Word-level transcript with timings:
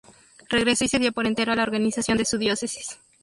Regresó 0.49 0.83
y 0.83 0.87
se 0.87 0.97
dio 0.97 1.11
por 1.11 1.27
entero 1.27 1.53
a 1.53 1.55
la 1.55 1.61
organización 1.61 2.17
de 2.17 2.25
su 2.25 2.39
Diócesis. 2.39 2.97